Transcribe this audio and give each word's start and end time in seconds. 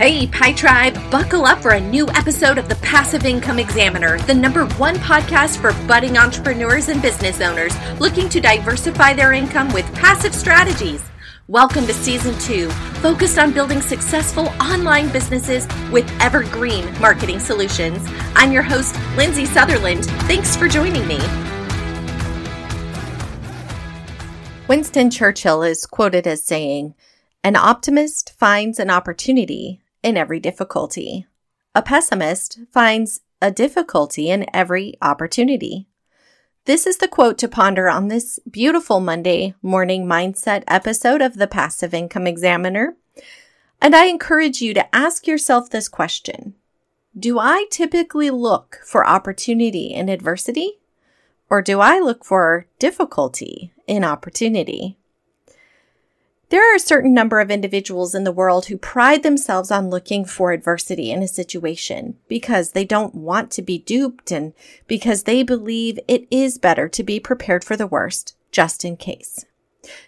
Hey, 0.00 0.26
Pi 0.28 0.54
Tribe, 0.54 0.94
buckle 1.10 1.44
up 1.44 1.60
for 1.60 1.72
a 1.72 1.80
new 1.80 2.08
episode 2.08 2.56
of 2.56 2.70
the 2.70 2.76
Passive 2.76 3.26
Income 3.26 3.58
Examiner, 3.58 4.16
the 4.20 4.32
number 4.32 4.64
one 4.76 4.96
podcast 4.96 5.58
for 5.58 5.74
budding 5.86 6.16
entrepreneurs 6.16 6.88
and 6.88 7.02
business 7.02 7.42
owners 7.42 7.74
looking 8.00 8.30
to 8.30 8.40
diversify 8.40 9.12
their 9.12 9.34
income 9.34 9.70
with 9.74 9.84
passive 9.94 10.34
strategies. 10.34 11.04
Welcome 11.48 11.86
to 11.86 11.92
season 11.92 12.34
two, 12.38 12.70
focused 13.02 13.38
on 13.38 13.52
building 13.52 13.82
successful 13.82 14.46
online 14.58 15.10
businesses 15.10 15.68
with 15.92 16.10
evergreen 16.18 16.90
marketing 16.98 17.38
solutions. 17.38 18.02
I'm 18.34 18.52
your 18.52 18.62
host, 18.62 18.96
Lindsay 19.18 19.44
Sutherland. 19.44 20.06
Thanks 20.22 20.56
for 20.56 20.66
joining 20.66 21.06
me. 21.06 21.20
Winston 24.66 25.10
Churchill 25.10 25.62
is 25.62 25.84
quoted 25.84 26.26
as 26.26 26.42
saying, 26.42 26.94
An 27.44 27.54
optimist 27.54 28.32
finds 28.38 28.78
an 28.78 28.88
opportunity 28.88 29.82
in 30.02 30.16
every 30.16 30.40
difficulty. 30.40 31.26
A 31.74 31.82
pessimist 31.82 32.58
finds 32.72 33.20
a 33.40 33.50
difficulty 33.50 34.30
in 34.30 34.46
every 34.52 34.94
opportunity. 35.00 35.86
This 36.66 36.86
is 36.86 36.98
the 36.98 37.08
quote 37.08 37.38
to 37.38 37.48
ponder 37.48 37.88
on 37.88 38.08
this 38.08 38.38
beautiful 38.50 39.00
Monday 39.00 39.54
morning 39.62 40.06
mindset 40.06 40.62
episode 40.68 41.22
of 41.22 41.36
the 41.36 41.46
Passive 41.46 41.94
Income 41.94 42.26
Examiner. 42.26 42.96
And 43.80 43.96
I 43.96 44.06
encourage 44.06 44.60
you 44.60 44.74
to 44.74 44.94
ask 44.94 45.26
yourself 45.26 45.70
this 45.70 45.88
question 45.88 46.54
Do 47.18 47.38
I 47.38 47.66
typically 47.70 48.30
look 48.30 48.80
for 48.84 49.06
opportunity 49.06 49.86
in 49.86 50.08
adversity? 50.08 50.78
Or 51.48 51.62
do 51.62 51.80
I 51.80 51.98
look 51.98 52.24
for 52.24 52.66
difficulty 52.78 53.72
in 53.86 54.04
opportunity? 54.04 54.96
There 56.50 56.72
are 56.72 56.74
a 56.74 56.80
certain 56.80 57.14
number 57.14 57.38
of 57.38 57.48
individuals 57.48 58.12
in 58.12 58.24
the 58.24 58.32
world 58.32 58.66
who 58.66 58.76
pride 58.76 59.22
themselves 59.22 59.70
on 59.70 59.88
looking 59.88 60.24
for 60.24 60.50
adversity 60.50 61.12
in 61.12 61.22
a 61.22 61.28
situation 61.28 62.16
because 62.26 62.72
they 62.72 62.84
don't 62.84 63.14
want 63.14 63.52
to 63.52 63.62
be 63.62 63.78
duped 63.78 64.32
and 64.32 64.52
because 64.88 65.22
they 65.22 65.44
believe 65.44 66.00
it 66.08 66.26
is 66.28 66.58
better 66.58 66.88
to 66.88 67.04
be 67.04 67.20
prepared 67.20 67.62
for 67.62 67.76
the 67.76 67.86
worst 67.86 68.36
just 68.50 68.84
in 68.84 68.96
case. 68.96 69.44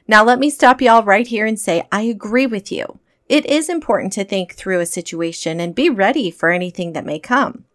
Now, 0.08 0.24
let 0.24 0.40
me 0.40 0.50
stop 0.50 0.82
y'all 0.82 1.04
right 1.04 1.28
here 1.28 1.46
and 1.46 1.58
say 1.58 1.86
I 1.92 2.02
agree 2.02 2.48
with 2.48 2.72
you. 2.72 2.98
It 3.28 3.46
is 3.46 3.68
important 3.68 4.12
to 4.14 4.24
think 4.24 4.54
through 4.54 4.80
a 4.80 4.86
situation 4.86 5.60
and 5.60 5.76
be 5.76 5.88
ready 5.88 6.28
for 6.32 6.50
anything 6.50 6.92
that 6.94 7.06
may 7.06 7.20
come. 7.20 7.66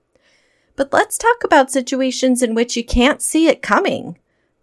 But 0.76 0.92
let's 0.92 1.18
talk 1.18 1.38
about 1.46 1.72
situations 1.72 2.44
in 2.44 2.54
which 2.54 2.76
you 2.76 2.84
can't 2.84 3.22
see 3.22 3.48
it 3.48 3.62
coming. 3.62 4.18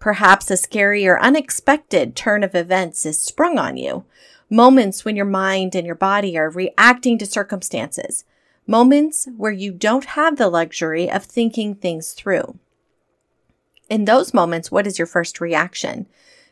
Perhaps 0.05 0.51
a 0.51 0.59
scary 0.59 1.07
or 1.07 1.19
unexpected 1.19 2.15
turn 2.15 2.45
of 2.45 2.55
events 2.55 3.07
is 3.07 3.19
sprung 3.19 3.57
on 3.57 3.79
you. 3.79 4.05
Moments 4.51 5.03
when 5.03 5.17
your 5.17 5.25
mind 5.25 5.75
and 5.75 5.87
your 5.87 5.95
body 5.95 6.37
are 6.37 6.51
reacting 6.51 7.17
to 7.17 7.25
circumstances. 7.25 8.27
Moments 8.67 9.27
where 9.39 9.51
you 9.51 9.73
don't 9.73 10.05
have 10.05 10.37
the 10.37 10.51
luxury 10.51 11.11
of 11.11 11.25
thinking 11.25 11.75
things 11.75 12.13
through. 12.13 12.59
In 13.89 14.05
those 14.05 14.35
moments, 14.35 14.71
what 14.71 14.87
is 14.87 14.99
your 14.99 15.07
first 15.07 15.41
reaction? 15.41 16.05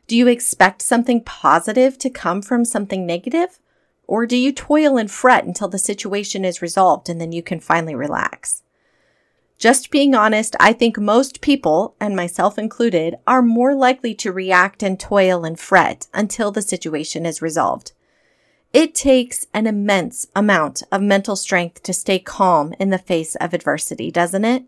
Do 0.06 0.16
you 0.16 0.28
expect 0.28 0.81
something 0.81 1.20
positive 1.20 1.98
to 1.98 2.09
come 2.09 2.41
from 2.41 2.64
something 2.64 3.05
negative? 3.05 3.59
Or 4.06 4.25
do 4.25 4.39
you 4.39 4.53
toil 4.53 4.97
and 4.97 5.11
fret 5.11 5.44
until 5.44 5.69
the 5.69 5.78
situation 5.78 6.47
is 6.47 6.62
resolved 6.62 7.11
and 7.11 7.20
then 7.20 7.33
you 7.33 7.42
can 7.42 7.61
finally 7.61 7.94
relax? 7.94 8.62
Just 9.58 9.91
being 9.91 10.14
honest, 10.14 10.56
I 10.58 10.72
think 10.72 10.98
most 10.98 11.41
people, 11.41 11.95
and 12.00 12.17
myself 12.17 12.58
included, 12.58 13.17
are 13.27 13.42
more 13.42 13.75
likely 13.75 14.14
to 14.17 14.33
react 14.33 14.83
and 14.83 14.98
toil 14.98 15.44
and 15.44 15.59
fret 15.59 16.09
until 16.12 16.50
the 16.50 16.62
situation 16.62 17.25
is 17.25 17.41
resolved. 17.41 17.92
It 18.72 18.94
takes 18.94 19.47
an 19.53 19.67
immense 19.67 20.27
amount 20.34 20.83
of 20.91 21.03
mental 21.03 21.36
strength 21.36 21.83
to 21.83 21.92
stay 21.92 22.19
calm 22.19 22.75
in 22.81 22.91
the 22.91 22.99
face 22.99 23.34
of 23.37 23.53
adversity, 23.53 24.10
doesn't 24.10 24.44
it? 24.44 24.65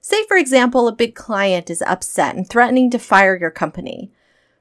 Say, 0.00 0.24
for 0.26 0.36
example, 0.36 0.86
a 0.86 0.92
big 0.92 1.16
client 1.16 1.68
is 1.68 1.82
upset 1.82 2.36
and 2.36 2.48
threatening 2.48 2.90
to 2.92 2.98
fire 2.98 3.36
your 3.36 3.50
company. 3.50 4.12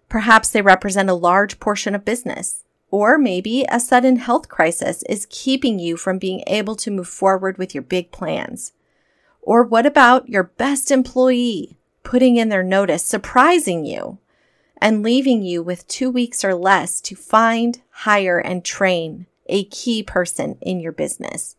Perhaps 0.09 0.49
they 0.49 0.63
represent 0.63 1.09
a 1.09 1.13
large 1.13 1.59
portion 1.59 1.93
of 1.93 2.03
business. 2.03 2.63
Or 2.89 3.17
maybe 3.17 3.65
a 3.69 3.79
sudden 3.79 4.15
health 4.15 4.49
crisis 4.49 5.03
is 5.09 5.27
keeping 5.29 5.77
you 5.77 5.97
from 5.97 6.17
being 6.17 6.43
able 6.47 6.75
to 6.77 6.91
move 6.91 7.07
forward 7.07 7.57
with 7.57 7.75
your 7.75 7.83
big 7.83 8.11
plans. 8.11 8.71
Or 9.45 9.63
what 9.63 9.85
about 9.85 10.27
your 10.27 10.43
best 10.43 10.89
employee 10.89 11.77
putting 12.03 12.37
in 12.37 12.49
their 12.49 12.63
notice, 12.63 13.03
surprising 13.05 13.85
you, 13.85 14.17
and 14.81 15.03
leaving 15.03 15.43
you 15.43 15.61
with 15.61 15.87
two 15.87 16.09
weeks 16.09 16.43
or 16.43 16.55
less 16.55 16.99
to 17.01 17.15
find, 17.15 17.81
hire, 17.91 18.39
and 18.39 18.65
train 18.65 19.27
a 19.45 19.65
key 19.65 20.01
person 20.01 20.57
in 20.61 20.79
your 20.79 20.91
business? 20.91 21.55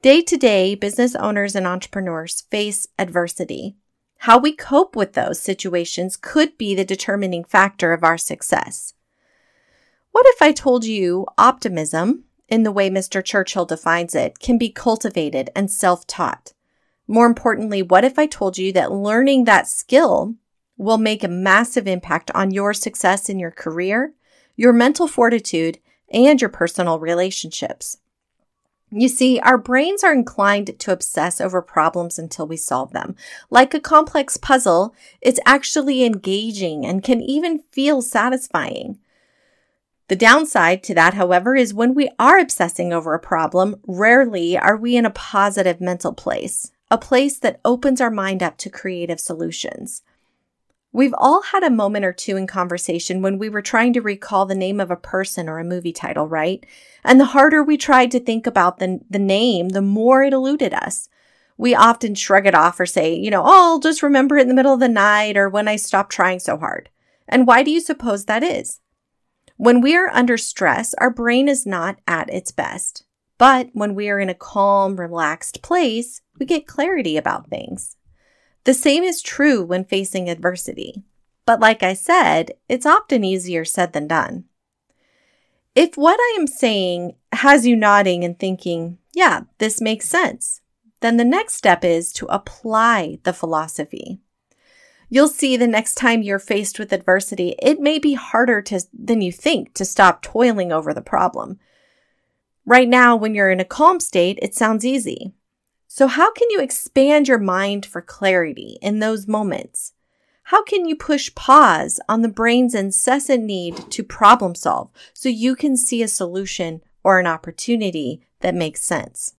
Day 0.00 0.22
to 0.22 0.36
day, 0.36 0.76
business 0.76 1.16
owners 1.16 1.56
and 1.56 1.66
entrepreneurs 1.66 2.42
face 2.52 2.86
adversity. 3.00 3.74
How 4.18 4.38
we 4.38 4.52
cope 4.52 4.94
with 4.94 5.14
those 5.14 5.40
situations 5.40 6.16
could 6.16 6.56
be 6.56 6.76
the 6.76 6.84
determining 6.84 7.42
factor 7.42 7.92
of 7.92 8.04
our 8.04 8.16
success. 8.16 8.94
What 10.12 10.24
if 10.28 10.40
I 10.40 10.52
told 10.52 10.84
you 10.84 11.26
optimism, 11.36 12.24
in 12.48 12.62
the 12.62 12.72
way 12.72 12.88
Mr. 12.88 13.24
Churchill 13.24 13.66
defines 13.66 14.14
it, 14.14 14.38
can 14.38 14.56
be 14.56 14.70
cultivated 14.70 15.50
and 15.56 15.68
self 15.68 16.06
taught? 16.06 16.52
More 17.10 17.26
importantly, 17.26 17.80
what 17.80 18.04
if 18.04 18.18
I 18.18 18.26
told 18.26 18.58
you 18.58 18.70
that 18.74 18.92
learning 18.92 19.44
that 19.44 19.66
skill 19.66 20.34
will 20.76 20.98
make 20.98 21.24
a 21.24 21.28
massive 21.28 21.88
impact 21.88 22.30
on 22.34 22.50
your 22.50 22.74
success 22.74 23.30
in 23.30 23.38
your 23.38 23.50
career, 23.50 24.12
your 24.56 24.74
mental 24.74 25.08
fortitude, 25.08 25.78
and 26.10 26.38
your 26.38 26.50
personal 26.50 27.00
relationships? 27.00 27.96
You 28.90 29.08
see, 29.08 29.40
our 29.40 29.56
brains 29.56 30.04
are 30.04 30.12
inclined 30.12 30.78
to 30.78 30.92
obsess 30.92 31.40
over 31.40 31.62
problems 31.62 32.18
until 32.18 32.46
we 32.46 32.58
solve 32.58 32.92
them. 32.92 33.16
Like 33.48 33.72
a 33.72 33.80
complex 33.80 34.36
puzzle, 34.36 34.94
it's 35.22 35.40
actually 35.46 36.04
engaging 36.04 36.84
and 36.84 37.02
can 37.02 37.22
even 37.22 37.58
feel 37.58 38.02
satisfying. 38.02 38.98
The 40.08 40.16
downside 40.16 40.82
to 40.84 40.94
that, 40.94 41.14
however, 41.14 41.54
is 41.54 41.74
when 41.74 41.94
we 41.94 42.10
are 42.18 42.38
obsessing 42.38 42.92
over 42.92 43.12
a 43.14 43.18
problem, 43.20 43.76
rarely 43.86 44.58
are 44.58 44.76
we 44.76 44.96
in 44.96 45.04
a 45.04 45.10
positive 45.10 45.82
mental 45.82 46.14
place 46.14 46.70
a 46.90 46.98
place 46.98 47.38
that 47.38 47.60
opens 47.64 48.00
our 48.00 48.10
mind 48.10 48.42
up 48.42 48.56
to 48.58 48.70
creative 48.70 49.20
solutions. 49.20 50.02
We've 50.90 51.14
all 51.18 51.42
had 51.42 51.62
a 51.62 51.70
moment 51.70 52.06
or 52.06 52.14
two 52.14 52.36
in 52.36 52.46
conversation 52.46 53.20
when 53.20 53.38
we 53.38 53.50
were 53.50 53.60
trying 53.60 53.92
to 53.92 54.00
recall 54.00 54.46
the 54.46 54.54
name 54.54 54.80
of 54.80 54.90
a 54.90 54.96
person 54.96 55.48
or 55.48 55.58
a 55.58 55.64
movie 55.64 55.92
title, 55.92 56.26
right? 56.26 56.64
And 57.04 57.20
the 57.20 57.26
harder 57.26 57.62
we 57.62 57.76
tried 57.76 58.10
to 58.12 58.20
think 58.20 58.46
about 58.46 58.78
the, 58.78 59.00
the 59.10 59.18
name, 59.18 59.70
the 59.70 59.82
more 59.82 60.22
it 60.22 60.32
eluded 60.32 60.72
us. 60.72 61.08
We 61.58 61.74
often 61.74 62.14
shrug 62.14 62.46
it 62.46 62.54
off 62.54 62.80
or 62.80 62.86
say, 62.86 63.14
you 63.14 63.30
know, 63.30 63.42
oh, 63.42 63.72
I'll 63.74 63.80
just 63.80 64.02
remember 64.02 64.38
it 64.38 64.42
in 64.42 64.48
the 64.48 64.54
middle 64.54 64.72
of 64.72 64.80
the 64.80 64.88
night 64.88 65.36
or 65.36 65.48
when 65.48 65.68
I 65.68 65.76
stop 65.76 66.08
trying 66.08 66.38
so 66.38 66.56
hard. 66.56 66.88
And 67.28 67.46
why 67.46 67.62
do 67.62 67.70
you 67.70 67.80
suppose 67.80 68.24
that 68.24 68.42
is? 68.42 68.80
When 69.56 69.80
we 69.80 69.96
are 69.96 70.08
under 70.08 70.38
stress, 70.38 70.94
our 70.94 71.10
brain 71.10 71.48
is 71.48 71.66
not 71.66 71.98
at 72.06 72.32
its 72.32 72.52
best. 72.52 73.04
But 73.38 73.70
when 73.72 73.94
we 73.94 74.08
are 74.08 74.18
in 74.18 74.28
a 74.28 74.34
calm, 74.34 74.96
relaxed 74.96 75.62
place, 75.62 76.22
we 76.38 76.46
get 76.46 76.66
clarity 76.66 77.16
about 77.16 77.48
things. 77.48 77.96
The 78.64 78.74
same 78.74 79.02
is 79.02 79.22
true 79.22 79.64
when 79.64 79.84
facing 79.84 80.28
adversity. 80.28 81.02
But 81.46 81.60
like 81.60 81.82
I 81.82 81.94
said, 81.94 82.52
it's 82.68 82.84
often 82.84 83.24
easier 83.24 83.64
said 83.64 83.92
than 83.92 84.06
done. 84.06 84.44
If 85.74 85.96
what 85.96 86.18
I 86.20 86.36
am 86.38 86.46
saying 86.46 87.14
has 87.32 87.66
you 87.66 87.76
nodding 87.76 88.24
and 88.24 88.38
thinking, 88.38 88.98
yeah, 89.14 89.42
this 89.58 89.80
makes 89.80 90.08
sense, 90.08 90.60
then 91.00 91.16
the 91.16 91.24
next 91.24 91.54
step 91.54 91.84
is 91.84 92.12
to 92.14 92.26
apply 92.26 93.20
the 93.22 93.32
philosophy. 93.32 94.20
You'll 95.08 95.28
see 95.28 95.56
the 95.56 95.66
next 95.66 95.94
time 95.94 96.20
you're 96.20 96.38
faced 96.38 96.78
with 96.78 96.92
adversity, 96.92 97.54
it 97.60 97.80
may 97.80 97.98
be 97.98 98.14
harder 98.14 98.60
to, 98.62 98.80
than 98.92 99.22
you 99.22 99.32
think 99.32 99.72
to 99.74 99.84
stop 99.84 100.20
toiling 100.20 100.70
over 100.70 100.92
the 100.92 101.00
problem. 101.00 101.58
Right 102.66 102.88
now, 102.88 103.16
when 103.16 103.34
you're 103.34 103.50
in 103.50 103.60
a 103.60 103.64
calm 103.64 104.00
state, 104.00 104.38
it 104.42 104.54
sounds 104.54 104.84
easy. 104.84 105.32
So, 105.98 106.06
how 106.06 106.30
can 106.30 106.48
you 106.50 106.60
expand 106.60 107.26
your 107.26 107.40
mind 107.40 107.84
for 107.84 108.00
clarity 108.00 108.78
in 108.80 109.00
those 109.00 109.26
moments? 109.26 109.94
How 110.44 110.62
can 110.62 110.86
you 110.86 110.94
push 110.94 111.34
pause 111.34 111.98
on 112.08 112.22
the 112.22 112.28
brain's 112.28 112.72
incessant 112.72 113.42
need 113.42 113.76
to 113.90 114.04
problem 114.04 114.54
solve 114.54 114.90
so 115.12 115.28
you 115.28 115.56
can 115.56 115.76
see 115.76 116.00
a 116.04 116.06
solution 116.06 116.82
or 117.02 117.18
an 117.18 117.26
opportunity 117.26 118.22
that 118.42 118.54
makes 118.54 118.80
sense? 118.80 119.34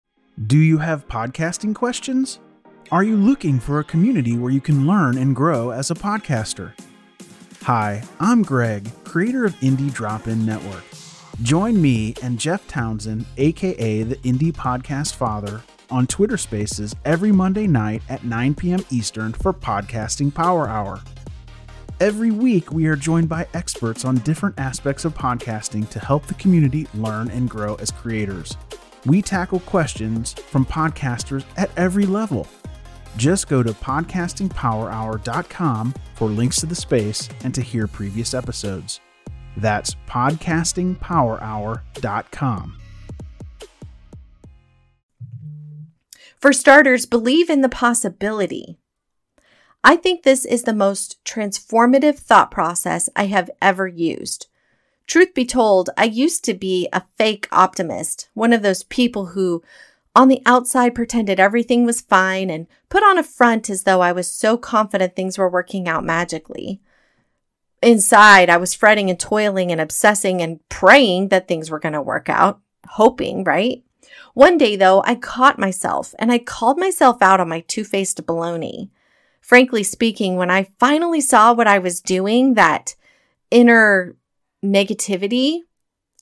Do 0.47 0.57
you 0.57 0.79
have 0.79 1.07
podcasting 1.07 1.73
questions? 1.73 2.41
Are 2.91 3.03
you 3.05 3.15
looking 3.15 3.61
for 3.61 3.79
a 3.79 3.85
community 3.85 4.37
where 4.37 4.51
you 4.51 4.59
can 4.59 4.85
learn 4.85 5.17
and 5.17 5.33
grow 5.33 5.69
as 5.69 5.89
a 5.89 5.95
podcaster? 5.95 6.73
Hi, 7.63 8.03
I'm 8.19 8.43
Greg, 8.43 8.91
creator 9.05 9.45
of 9.45 9.55
Indie 9.61 9.93
Drop 9.93 10.27
In 10.27 10.45
Network. 10.45 10.83
Join 11.41 11.81
me 11.81 12.15
and 12.21 12.37
Jeff 12.37 12.67
Townsend, 12.67 13.25
aka 13.37 14.03
the 14.03 14.17
Indie 14.17 14.51
Podcast 14.51 15.15
Father, 15.15 15.63
on 15.91 16.07
Twitter 16.07 16.37
Spaces 16.37 16.95
every 17.05 17.31
Monday 17.31 17.67
night 17.67 18.01
at 18.09 18.23
9 18.23 18.55
p.m. 18.55 18.83
Eastern 18.89 19.33
for 19.33 19.53
Podcasting 19.53 20.33
Power 20.33 20.67
Hour. 20.67 21.01
Every 21.99 22.31
week, 22.31 22.71
we 22.71 22.87
are 22.87 22.95
joined 22.95 23.27
by 23.27 23.45
experts 23.53 24.05
on 24.05 24.19
different 24.19 24.57
aspects 24.57 25.03
of 25.03 25.13
podcasting 25.13 25.89
to 25.89 25.99
help 25.99 26.25
the 26.27 26.33
community 26.35 26.87
learn 26.93 27.29
and 27.29 27.49
grow 27.49 27.75
as 27.75 27.91
creators. 27.91 28.55
We 29.05 29.21
tackle 29.21 29.59
questions 29.61 30.33
from 30.33 30.65
podcasters 30.65 31.45
at 31.57 31.71
every 31.77 32.05
level. 32.05 32.47
Just 33.17 33.49
go 33.49 33.61
to 33.63 33.73
podcastingpowerhour.com 33.73 35.93
for 36.15 36.29
links 36.29 36.61
to 36.61 36.65
the 36.65 36.75
space 36.75 37.27
and 37.43 37.53
to 37.53 37.61
hear 37.61 37.85
previous 37.87 38.33
episodes. 38.33 39.01
That's 39.57 39.95
podcastingpowerhour.com. 40.07 42.78
For 46.39 46.53
starters, 46.53 47.05
believe 47.05 47.49
in 47.49 47.61
the 47.61 47.69
possibility. 47.69 48.77
I 49.83 49.97
think 49.97 50.23
this 50.23 50.45
is 50.45 50.63
the 50.63 50.73
most 50.73 51.23
transformative 51.25 52.17
thought 52.17 52.49
process 52.49 53.09
I 53.15 53.25
have 53.25 53.49
ever 53.61 53.87
used. 53.87 54.47
Truth 55.05 55.33
be 55.33 55.45
told, 55.45 55.89
I 55.97 56.05
used 56.05 56.45
to 56.45 56.53
be 56.53 56.87
a 56.93 57.03
fake 57.17 57.47
optimist, 57.51 58.29
one 58.33 58.53
of 58.53 58.61
those 58.61 58.83
people 58.83 59.27
who 59.27 59.63
on 60.15 60.27
the 60.27 60.41
outside 60.45 60.95
pretended 60.95 61.39
everything 61.39 61.85
was 61.85 62.01
fine 62.01 62.49
and 62.49 62.67
put 62.89 63.03
on 63.03 63.17
a 63.17 63.23
front 63.23 63.69
as 63.69 63.83
though 63.83 64.01
I 64.01 64.11
was 64.11 64.31
so 64.31 64.57
confident 64.57 65.15
things 65.15 65.37
were 65.37 65.49
working 65.49 65.87
out 65.87 66.03
magically. 66.03 66.81
Inside, 67.81 68.49
I 68.49 68.57
was 68.57 68.73
fretting 68.73 69.09
and 69.09 69.19
toiling 69.19 69.71
and 69.71 69.79
obsessing 69.79 70.41
and 70.41 70.59
praying 70.69 71.29
that 71.29 71.47
things 71.47 71.69
were 71.69 71.79
going 71.79 71.93
to 71.93 72.01
work 72.01 72.29
out, 72.29 72.59
hoping, 72.87 73.43
right? 73.43 73.83
One 74.33 74.57
day, 74.57 74.75
though, 74.75 75.03
I 75.05 75.15
caught 75.15 75.59
myself 75.59 76.13
and 76.19 76.31
I 76.31 76.39
called 76.39 76.77
myself 76.77 77.21
out 77.21 77.39
on 77.39 77.49
my 77.49 77.61
two 77.61 77.83
faced 77.83 78.25
baloney. 78.25 78.89
Frankly 79.41 79.83
speaking, 79.83 80.35
when 80.35 80.51
I 80.51 80.67
finally 80.79 81.21
saw 81.21 81.53
what 81.53 81.67
I 81.67 81.79
was 81.79 82.01
doing, 82.01 82.53
that 82.53 82.95
inner 83.49 84.15
negativity, 84.63 85.61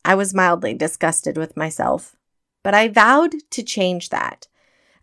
I 0.06 0.16
was 0.16 0.34
mildly 0.34 0.74
disgusted 0.74 1.38
with 1.38 1.58
myself. 1.58 2.16
But 2.64 2.74
I 2.74 2.88
vowed 2.88 3.36
to 3.52 3.64
change 3.64 4.10
that. 4.10 4.48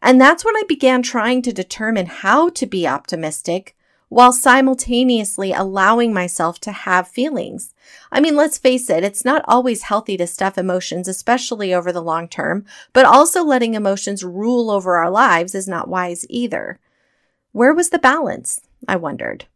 And 0.01 0.21
that's 0.21 0.45
when 0.45 0.57
I 0.57 0.63
began 0.69 1.03
trying 1.03 1.43
to 1.43 1.53
determine 1.53 2.07
how 2.07 2.51
to 2.51 2.67
be 2.67 2.87
optimistic 2.87 3.77
while 4.15 4.33
simultaneously 4.33 5.53
allowing 5.53 6.15
myself 6.15 6.61
to 6.61 6.71
have 6.71 7.09
feelings. 7.09 7.75
I 8.13 8.21
mean, 8.21 8.37
let's 8.37 8.59
face 8.59 8.89
it, 8.89 9.03
it's 9.03 9.25
not 9.25 9.45
always 9.49 9.83
healthy 9.83 10.17
to 10.19 10.27
stuff 10.29 10.57
emotions, 10.57 11.09
especially 11.09 11.75
over 11.75 11.91
the 11.91 12.01
long 12.01 12.29
term, 12.29 12.65
but 12.93 13.07
also 13.07 13.43
letting 13.43 13.75
emotions 13.75 14.23
rule 14.23 14.71
over 14.71 14.95
our 14.95 15.11
lives 15.11 15.53
is 15.53 15.67
not 15.67 15.89
wise 15.89 16.25
either. 16.31 16.79
Where 17.51 17.75
was 17.75 17.91
the 17.91 17.99
balance? 17.99 18.61
I 18.87 18.95
wondered. 18.95 19.47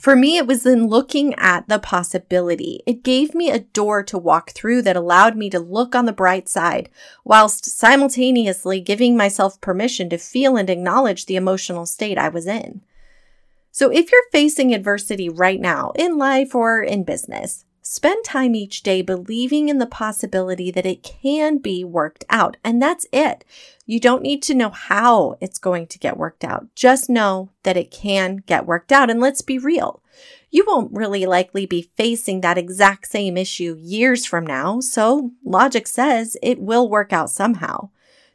For 0.00 0.16
me, 0.16 0.38
it 0.38 0.46
was 0.46 0.64
in 0.64 0.86
looking 0.86 1.34
at 1.34 1.68
the 1.68 1.78
possibility. 1.78 2.80
It 2.86 3.02
gave 3.02 3.34
me 3.34 3.50
a 3.50 3.58
door 3.58 4.02
to 4.04 4.16
walk 4.16 4.52
through 4.52 4.80
that 4.82 4.96
allowed 4.96 5.36
me 5.36 5.50
to 5.50 5.60
look 5.60 5.94
on 5.94 6.06
the 6.06 6.14
bright 6.14 6.48
side, 6.48 6.88
whilst 7.26 7.66
simultaneously 7.66 8.80
giving 8.80 9.18
myself 9.18 9.60
permission 9.60 10.08
to 10.08 10.16
feel 10.16 10.56
and 10.56 10.70
acknowledge 10.70 11.26
the 11.26 11.36
emotional 11.36 11.84
state 11.84 12.16
I 12.16 12.30
was 12.30 12.46
in. 12.46 12.80
So 13.80 13.88
if 13.88 14.12
you're 14.12 14.28
facing 14.30 14.74
adversity 14.74 15.30
right 15.30 15.58
now 15.58 15.92
in 15.94 16.18
life 16.18 16.54
or 16.54 16.82
in 16.82 17.02
business, 17.02 17.64
spend 17.80 18.26
time 18.26 18.54
each 18.54 18.82
day 18.82 19.00
believing 19.00 19.70
in 19.70 19.78
the 19.78 19.86
possibility 19.86 20.70
that 20.70 20.84
it 20.84 21.02
can 21.02 21.56
be 21.56 21.82
worked 21.82 22.26
out. 22.28 22.58
And 22.62 22.82
that's 22.82 23.06
it. 23.10 23.42
You 23.86 23.98
don't 23.98 24.20
need 24.20 24.42
to 24.42 24.54
know 24.54 24.68
how 24.68 25.38
it's 25.40 25.58
going 25.58 25.86
to 25.86 25.98
get 25.98 26.18
worked 26.18 26.44
out. 26.44 26.66
Just 26.74 27.08
know 27.08 27.52
that 27.62 27.78
it 27.78 27.90
can 27.90 28.42
get 28.44 28.66
worked 28.66 28.92
out. 28.92 29.08
And 29.08 29.18
let's 29.18 29.40
be 29.40 29.56
real. 29.56 30.02
You 30.50 30.66
won't 30.66 30.92
really 30.92 31.24
likely 31.24 31.64
be 31.64 31.90
facing 31.96 32.42
that 32.42 32.58
exact 32.58 33.06
same 33.06 33.38
issue 33.38 33.78
years 33.80 34.26
from 34.26 34.46
now. 34.46 34.80
So 34.80 35.30
logic 35.42 35.86
says 35.86 36.36
it 36.42 36.60
will 36.60 36.86
work 36.86 37.14
out 37.14 37.30
somehow. 37.30 37.88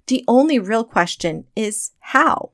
The 0.07 0.23
only 0.27 0.57
real 0.57 0.83
question 0.83 1.45
is 1.55 1.91
how. 1.99 2.49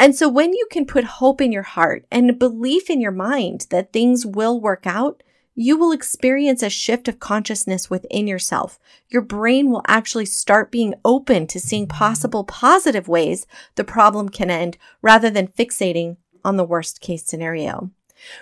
And 0.00 0.16
so 0.16 0.30
when 0.30 0.54
you 0.54 0.66
can 0.70 0.86
put 0.86 1.04
hope 1.04 1.42
in 1.42 1.52
your 1.52 1.62
heart 1.62 2.06
and 2.10 2.38
belief 2.38 2.88
in 2.88 3.02
your 3.02 3.12
mind 3.12 3.66
that 3.68 3.92
things 3.92 4.24
will 4.24 4.58
work 4.58 4.86
out, 4.86 5.22
you 5.54 5.76
will 5.76 5.92
experience 5.92 6.62
a 6.62 6.70
shift 6.70 7.06
of 7.06 7.20
consciousness 7.20 7.90
within 7.90 8.26
yourself. 8.26 8.80
Your 9.10 9.20
brain 9.20 9.70
will 9.70 9.82
actually 9.86 10.24
start 10.24 10.72
being 10.72 10.94
open 11.04 11.46
to 11.48 11.60
seeing 11.60 11.86
possible 11.86 12.44
positive 12.44 13.08
ways 13.08 13.46
the 13.74 13.84
problem 13.84 14.30
can 14.30 14.48
end 14.48 14.78
rather 15.02 15.28
than 15.28 15.48
fixating 15.48 16.16
on 16.42 16.56
the 16.56 16.64
worst 16.64 17.02
case 17.02 17.26
scenario. 17.26 17.90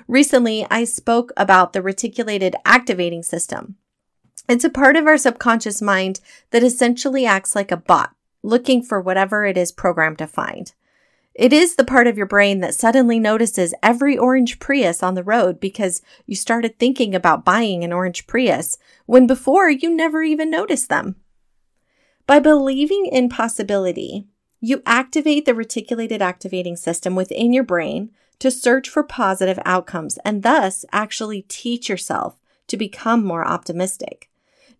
Recently, 0.06 0.64
I 0.70 0.84
spoke 0.84 1.32
about 1.36 1.72
the 1.72 1.82
reticulated 1.82 2.54
activating 2.64 3.24
system. 3.24 3.74
It's 4.48 4.64
a 4.64 4.70
part 4.70 4.94
of 4.94 5.08
our 5.08 5.18
subconscious 5.18 5.82
mind 5.82 6.20
that 6.52 6.62
essentially 6.62 7.26
acts 7.26 7.56
like 7.56 7.72
a 7.72 7.76
bot, 7.76 8.14
looking 8.44 8.80
for 8.80 9.00
whatever 9.00 9.44
it 9.44 9.58
is 9.58 9.72
programmed 9.72 10.18
to 10.18 10.28
find. 10.28 10.72
It 11.38 11.52
is 11.52 11.76
the 11.76 11.84
part 11.84 12.08
of 12.08 12.16
your 12.16 12.26
brain 12.26 12.58
that 12.60 12.74
suddenly 12.74 13.20
notices 13.20 13.72
every 13.80 14.18
orange 14.18 14.58
Prius 14.58 15.04
on 15.04 15.14
the 15.14 15.22
road 15.22 15.60
because 15.60 16.02
you 16.26 16.34
started 16.34 16.76
thinking 16.76 17.14
about 17.14 17.44
buying 17.44 17.84
an 17.84 17.92
orange 17.92 18.26
Prius 18.26 18.76
when 19.06 19.28
before 19.28 19.70
you 19.70 19.88
never 19.88 20.24
even 20.24 20.50
noticed 20.50 20.88
them. 20.88 21.14
By 22.26 22.40
believing 22.40 23.06
in 23.06 23.28
possibility, 23.28 24.26
you 24.60 24.82
activate 24.84 25.44
the 25.44 25.54
reticulated 25.54 26.20
activating 26.20 26.74
system 26.74 27.14
within 27.14 27.52
your 27.52 27.62
brain 27.62 28.10
to 28.40 28.50
search 28.50 28.88
for 28.88 29.04
positive 29.04 29.60
outcomes 29.64 30.18
and 30.24 30.42
thus 30.42 30.84
actually 30.90 31.42
teach 31.42 31.88
yourself 31.88 32.40
to 32.66 32.76
become 32.76 33.24
more 33.24 33.46
optimistic. 33.46 34.28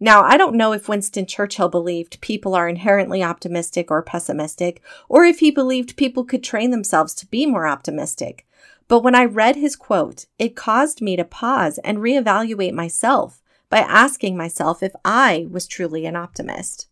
Now, 0.00 0.22
I 0.22 0.36
don't 0.36 0.54
know 0.54 0.72
if 0.72 0.88
Winston 0.88 1.26
Churchill 1.26 1.68
believed 1.68 2.20
people 2.20 2.54
are 2.54 2.68
inherently 2.68 3.22
optimistic 3.22 3.90
or 3.90 4.02
pessimistic, 4.02 4.80
or 5.08 5.24
if 5.24 5.40
he 5.40 5.50
believed 5.50 5.96
people 5.96 6.24
could 6.24 6.44
train 6.44 6.70
themselves 6.70 7.14
to 7.14 7.26
be 7.26 7.46
more 7.46 7.66
optimistic. 7.66 8.46
But 8.86 9.00
when 9.00 9.14
I 9.14 9.24
read 9.24 9.56
his 9.56 9.76
quote, 9.76 10.26
it 10.38 10.56
caused 10.56 11.02
me 11.02 11.16
to 11.16 11.24
pause 11.24 11.78
and 11.78 11.98
reevaluate 11.98 12.72
myself 12.72 13.42
by 13.70 13.78
asking 13.80 14.36
myself 14.36 14.82
if 14.82 14.92
I 15.04 15.46
was 15.50 15.66
truly 15.66 16.06
an 16.06 16.16
optimist. 16.16 16.86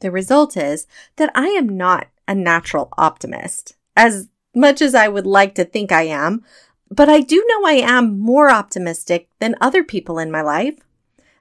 The 0.00 0.10
result 0.10 0.56
is 0.56 0.86
that 1.16 1.32
I 1.34 1.48
am 1.48 1.76
not 1.76 2.08
a 2.28 2.34
natural 2.34 2.90
optimist, 2.96 3.76
as 3.96 4.28
much 4.54 4.80
as 4.80 4.94
I 4.94 5.08
would 5.08 5.26
like 5.26 5.54
to 5.56 5.64
think 5.64 5.90
I 5.90 6.02
am, 6.02 6.44
but 6.90 7.08
I 7.08 7.20
do 7.20 7.44
know 7.48 7.66
I 7.66 7.74
am 7.74 8.20
more 8.20 8.50
optimistic 8.50 9.28
than 9.40 9.56
other 9.60 9.82
people 9.82 10.18
in 10.18 10.30
my 10.30 10.42
life. 10.42 10.76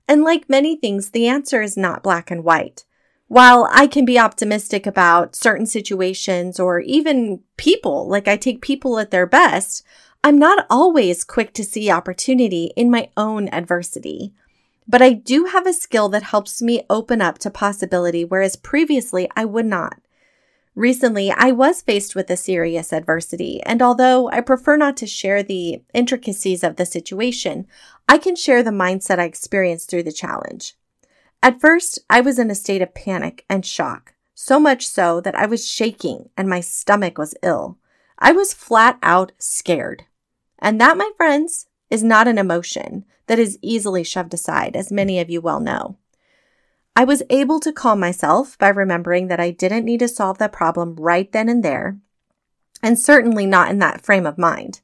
And 0.08 0.24
like 0.24 0.50
many 0.50 0.76
things, 0.76 1.12
the 1.12 1.28
answer 1.28 1.62
is 1.62 1.78
not 1.78 2.04
black 2.04 2.32
and 2.32 2.44
white. 2.44 2.86
While 3.28 3.70
I 3.72 3.88
can 3.88 4.04
be 4.04 4.20
optimistic 4.20 4.86
about 4.86 5.36
certain 5.36 5.66
situations 5.66 6.60
or 6.60 6.82
even 6.82 7.40
people, 7.56 8.08
like 8.08 8.28
I 8.28 8.36
take 8.36 8.62
people 8.62 9.00
at 9.00 9.12
their 9.12 9.26
best, 9.26 9.84
I'm 10.24 10.38
not 10.38 10.66
always 10.70 11.24
quick 11.24 11.54
to 11.54 11.64
see 11.64 11.90
opportunity 11.90 12.74
in 12.76 12.92
my 12.92 13.10
own 13.16 13.48
adversity. 13.50 14.34
But 14.88 15.02
I 15.02 15.14
do 15.14 15.46
have 15.46 15.66
a 15.66 15.74
skill 15.74 16.10
that 16.10 16.24
helps 16.24 16.62
me 16.62 16.84
open 16.90 17.22
up 17.22 17.40
to 17.40 17.50
possibility, 17.50 18.26
whereas 18.26 18.58
previously 18.58 19.30
I 19.36 19.46
would 19.46 19.66
not. 19.66 20.02
Recently, 20.76 21.32
I 21.32 21.52
was 21.52 21.82
faced 21.82 22.16
with 22.16 22.30
a 22.30 22.38
serious 22.38 22.94
adversity, 22.94 23.62
and 23.64 23.82
although 23.82 24.30
I 24.30 24.40
prefer 24.40 24.78
not 24.78 24.96
to 24.98 25.08
share 25.08 25.44
the 25.44 25.84
intricacies 25.94 26.64
of 26.64 26.78
the 26.78 26.86
situation, 26.86 27.68
I 28.08 28.18
can 28.18 28.38
share 28.38 28.64
the 28.64 28.72
mindset 28.72 29.20
I 29.20 29.26
experienced 29.26 29.90
through 29.90 30.04
the 30.04 30.14
challenge. 30.14 30.76
At 31.44 31.60
first, 31.60 32.00
I 32.10 32.22
was 32.22 32.40
in 32.40 32.50
a 32.50 32.56
state 32.56 32.82
of 32.82 32.94
panic 32.94 33.46
and 33.50 33.66
shock, 33.66 34.14
so 34.34 34.60
much 34.60 34.88
so 34.88 35.20
that 35.22 35.36
I 35.36 35.46
was 35.46 35.70
shaking 35.70 36.30
and 36.38 36.48
my 36.48 36.62
stomach 36.62 37.18
was 37.18 37.36
ill. 37.44 37.78
I 38.18 38.32
was 38.32 38.54
flat 38.54 38.98
out 39.04 39.34
scared. 39.40 40.06
And 40.60 40.80
that, 40.80 40.98
my 40.98 41.10
friends, 41.18 41.68
is 41.90 42.04
not 42.04 42.28
an 42.28 42.38
emotion 42.38 43.06
that 43.28 43.40
is 43.40 43.60
easily 43.62 44.04
shoved 44.04 44.34
aside, 44.34 44.76
as 44.76 44.92
many 44.92 45.20
of 45.20 45.30
you 45.30 45.42
well 45.42 45.60
know. 45.60 45.98
I 46.96 47.06
was 47.06 47.24
able 47.30 47.60
to 47.62 47.72
calm 47.72 48.00
myself 48.00 48.58
by 48.58 48.68
remembering 48.68 49.28
that 49.28 49.40
I 49.40 49.52
didn't 49.52 49.86
need 49.86 50.00
to 50.02 50.08
solve 50.08 50.38
that 50.40 50.52
problem 50.52 50.96
right 50.96 51.32
then 51.32 51.48
and 51.48 51.64
there, 51.64 51.98
and 52.84 53.00
certainly 53.00 53.46
not 53.46 53.70
in 53.70 53.80
that 53.80 54.02
frame 54.02 54.26
of 54.26 54.38
mind. 54.38 54.82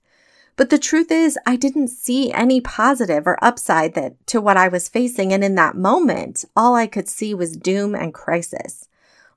But 0.56 0.72
the 0.72 0.80
truth 0.80 1.12
is, 1.12 1.38
I 1.46 1.56
didn't 1.56 1.90
see 1.90 2.32
any 2.32 2.62
positive 2.62 3.28
or 3.28 3.38
upside 3.44 3.94
that 3.94 4.26
to 4.28 4.42
what 4.42 4.58
I 4.58 4.68
was 4.68 4.90
facing, 4.90 5.32
and 5.32 5.44
in 5.44 5.56
that 5.56 5.76
moment, 5.76 6.46
all 6.56 6.76
I 6.76 6.88
could 6.88 7.08
see 7.08 7.34
was 7.34 7.58
doom 7.58 7.94
and 7.94 8.14
crisis. 8.14 8.88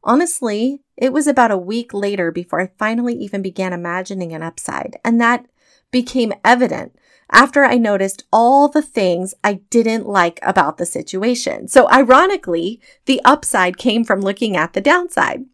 Honestly, 0.03 0.81
it 0.97 1.13
was 1.13 1.27
about 1.27 1.51
a 1.51 1.59
week 1.59 1.93
later 1.93 2.31
before 2.31 2.61
I 2.61 2.71
finally 2.79 3.15
even 3.15 3.43
began 3.43 3.73
imagining 3.73 4.33
an 4.33 4.43
upside, 4.43 4.99
and 5.05 5.21
that 5.21 5.45
became 5.91 6.33
evident 6.45 6.97
after 7.31 7.65
I 7.65 7.77
noticed 7.77 8.25
all 8.33 8.69
the 8.69 8.83
things 8.83 9.35
I 9.43 9.55
didn't 9.71 10.07
like 10.07 10.39
about 10.43 10.79
the 10.79 10.87
situation. 10.87 11.69
So 11.69 11.91
ironically, 11.91 12.81
the 13.07 13.21
upside 13.25 13.77
came 13.77 14.05
from 14.05 14.21
looking 14.21 14.57
at 14.57 14.73
the 14.73 14.81
downside. 14.81 15.45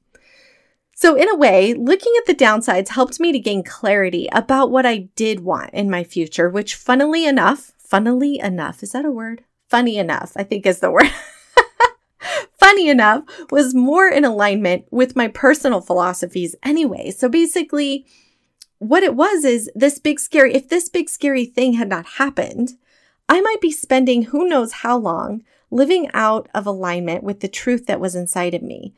So 0.95 1.15
in 1.15 1.29
a 1.29 1.37
way, 1.37 1.75
looking 1.75 2.15
at 2.19 2.27
the 2.27 2.35
downsides 2.35 2.89
helped 2.89 3.21
me 3.21 3.31
to 3.33 3.39
gain 3.39 3.63
clarity 3.63 4.29
about 4.33 4.71
what 4.71 4.87
I 4.87 5.09
did 5.15 5.41
want 5.41 5.75
in 5.75 5.91
my 5.91 6.05
future, 6.05 6.49
which 6.49 6.75
funnily 6.75 7.27
enough, 7.27 7.73
funnily 7.77 8.39
enough, 8.39 8.83
is 8.83 8.93
that 8.93 9.05
a 9.05 9.11
word? 9.11 9.45
Funny 9.69 9.99
enough, 9.99 10.33
I 10.37 10.43
think 10.43 10.65
is 10.65 10.81
the 10.81 10.91
word. 10.91 11.11
funny 12.59 12.89
enough, 12.89 13.25
was 13.51 13.75
more 13.75 14.09
in 14.09 14.25
alignment 14.25 14.87
with 14.91 15.17
my 15.17 15.29
personal 15.29 15.83
philosophies 15.83 16.57
anyway. 16.63 17.11
So 17.11 17.29
basically, 17.29 18.07
what 18.79 19.03
it 19.03 19.15
was 19.15 19.45
is 19.45 19.71
this 19.75 19.99
big 19.99 20.21
scary, 20.21 20.55
if 20.55 20.69
this 20.69 20.89
big 20.89 21.09
scary 21.09 21.47
thing 21.47 21.75
had 21.75 21.89
not 21.89 22.07
happened, 22.07 22.75
I 23.29 23.41
might 23.41 23.61
be 23.61 23.73
spending 23.73 24.25
who 24.25 24.49
knows 24.49 24.73
how 24.73 24.97
long 24.97 25.43
living 25.71 26.09
out 26.13 26.49
of 26.55 26.67
alignment 26.67 27.25
with 27.25 27.41
the 27.41 27.49
truth 27.49 27.87
that 27.87 28.01
was 28.01 28.15
inside 28.15 28.55
of 28.55 28.63
me, 28.63 28.95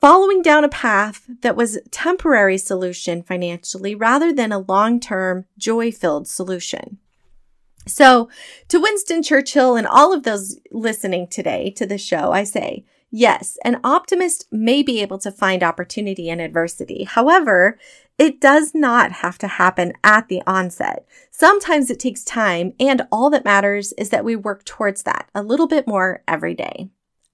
following 0.00 0.40
down 0.40 0.64
a 0.64 0.68
path 0.68 1.28
that 1.42 1.56
was 1.56 1.78
temporary 1.90 2.56
solution 2.56 3.22
financially 3.22 3.94
rather 3.94 4.32
than 4.32 4.52
a 4.52 4.60
long-term 4.60 5.44
joy-filled 5.58 6.26
solution. 6.26 6.98
So 7.86 8.28
to 8.68 8.80
Winston 8.80 9.22
Churchill 9.22 9.76
and 9.76 9.86
all 9.86 10.12
of 10.12 10.22
those 10.22 10.58
listening 10.70 11.26
today 11.26 11.70
to 11.76 11.86
the 11.86 11.98
show, 11.98 12.32
I 12.32 12.44
say, 12.44 12.84
Yes, 13.10 13.56
an 13.64 13.80
optimist 13.82 14.46
may 14.52 14.82
be 14.82 15.00
able 15.00 15.18
to 15.20 15.32
find 15.32 15.62
opportunity 15.62 16.28
in 16.28 16.40
adversity. 16.40 17.04
However, 17.04 17.78
it 18.18 18.40
does 18.40 18.74
not 18.74 19.12
have 19.12 19.38
to 19.38 19.46
happen 19.46 19.92
at 20.02 20.28
the 20.28 20.42
onset. 20.46 21.06
Sometimes 21.30 21.88
it 21.88 22.00
takes 22.00 22.24
time, 22.24 22.74
and 22.80 23.06
all 23.12 23.30
that 23.30 23.44
matters 23.44 23.92
is 23.92 24.10
that 24.10 24.24
we 24.24 24.34
work 24.34 24.64
towards 24.64 25.04
that 25.04 25.30
a 25.34 25.42
little 25.42 25.68
bit 25.68 25.86
more 25.86 26.22
every 26.26 26.54
day. 26.54 26.90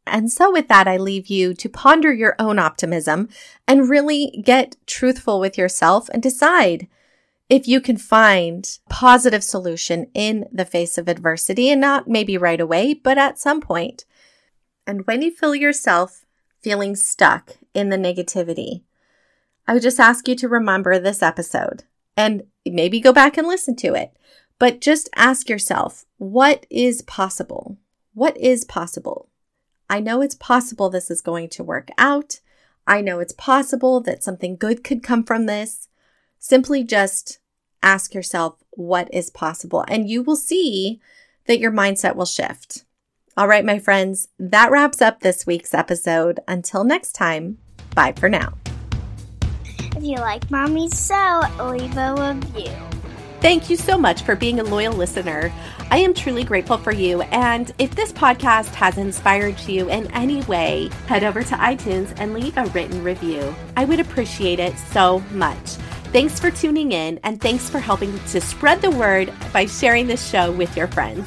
And 0.06 0.30
so, 0.30 0.52
with 0.52 0.68
that, 0.68 0.86
I 0.86 0.98
leave 0.98 1.28
you 1.28 1.54
to 1.54 1.68
ponder 1.70 2.12
your 2.12 2.36
own 2.38 2.58
optimism 2.58 3.30
and 3.66 3.88
really 3.88 4.42
get 4.44 4.76
truthful 4.86 5.40
with 5.40 5.56
yourself 5.56 6.10
and 6.10 6.22
decide 6.22 6.86
if 7.48 7.66
you 7.66 7.80
can 7.80 7.96
find 7.96 8.78
positive 8.90 9.42
solution 9.42 10.10
in 10.12 10.46
the 10.52 10.64
face 10.66 10.98
of 10.98 11.08
adversity 11.08 11.70
and 11.70 11.80
not 11.80 12.08
maybe 12.08 12.36
right 12.36 12.60
away, 12.60 12.92
but 12.92 13.16
at 13.16 13.38
some 13.38 13.60
point. 13.60 14.04
And 14.86 15.06
when 15.06 15.22
you 15.22 15.30
feel 15.30 15.54
yourself 15.54 16.26
feeling 16.60 16.96
stuck 16.96 17.56
in 17.72 17.88
the 17.88 17.96
negativity, 17.96 18.82
I 19.66 19.74
would 19.74 19.82
just 19.82 20.00
ask 20.00 20.28
you 20.28 20.34
to 20.36 20.48
remember 20.48 20.98
this 20.98 21.22
episode 21.22 21.84
and 22.16 22.44
maybe 22.66 23.00
go 23.00 23.12
back 23.12 23.36
and 23.36 23.46
listen 23.46 23.76
to 23.76 23.94
it. 23.94 24.12
But 24.58 24.80
just 24.80 25.08
ask 25.16 25.48
yourself, 25.48 26.04
what 26.18 26.66
is 26.70 27.02
possible? 27.02 27.78
What 28.12 28.36
is 28.36 28.64
possible? 28.64 29.28
I 29.90 30.00
know 30.00 30.20
it's 30.20 30.36
possible 30.36 30.88
this 30.88 31.10
is 31.10 31.20
going 31.20 31.48
to 31.50 31.64
work 31.64 31.88
out. 31.98 32.40
I 32.86 33.00
know 33.00 33.20
it's 33.20 33.32
possible 33.32 34.00
that 34.02 34.22
something 34.22 34.56
good 34.56 34.84
could 34.84 35.02
come 35.02 35.24
from 35.24 35.46
this. 35.46 35.88
Simply 36.38 36.84
just 36.84 37.38
ask 37.82 38.14
yourself 38.14 38.62
what 38.70 39.12
is 39.12 39.30
possible, 39.30 39.84
and 39.88 40.08
you 40.08 40.22
will 40.22 40.36
see 40.36 41.00
that 41.46 41.58
your 41.58 41.72
mindset 41.72 42.16
will 42.16 42.26
shift. 42.26 42.84
All 43.36 43.48
right, 43.48 43.64
my 43.64 43.78
friends, 43.78 44.28
that 44.38 44.70
wraps 44.70 45.02
up 45.02 45.20
this 45.20 45.46
week's 45.46 45.74
episode. 45.74 46.40
Until 46.46 46.84
next 46.84 47.12
time, 47.12 47.58
bye 47.94 48.12
for 48.12 48.28
now. 48.28 48.54
You 50.04 50.16
like 50.16 50.50
Mommy 50.50 50.90
So, 50.90 51.40
leave 51.62 51.96
a 51.96 52.14
review. 52.14 52.70
Thank 53.40 53.70
you 53.70 53.76
so 53.76 53.96
much 53.96 54.20
for 54.20 54.36
being 54.36 54.60
a 54.60 54.62
loyal 54.62 54.92
listener. 54.92 55.50
I 55.90 55.96
am 55.96 56.12
truly 56.12 56.44
grateful 56.44 56.76
for 56.76 56.92
you. 56.92 57.22
And 57.22 57.72
if 57.78 57.94
this 57.94 58.12
podcast 58.12 58.74
has 58.74 58.98
inspired 58.98 59.58
you 59.60 59.88
in 59.88 60.10
any 60.10 60.42
way, 60.42 60.90
head 61.06 61.24
over 61.24 61.42
to 61.42 61.54
iTunes 61.54 62.14
and 62.18 62.34
leave 62.34 62.58
a 62.58 62.66
written 62.66 63.02
review. 63.02 63.54
I 63.78 63.86
would 63.86 63.98
appreciate 63.98 64.58
it 64.58 64.76
so 64.76 65.20
much. 65.30 65.76
Thanks 66.12 66.38
for 66.38 66.50
tuning 66.50 66.92
in 66.92 67.18
and 67.24 67.40
thanks 67.40 67.70
for 67.70 67.78
helping 67.78 68.18
to 68.26 68.42
spread 68.42 68.82
the 68.82 68.90
word 68.90 69.32
by 69.54 69.64
sharing 69.64 70.06
this 70.06 70.28
show 70.28 70.52
with 70.52 70.76
your 70.76 70.88
friends. 70.88 71.26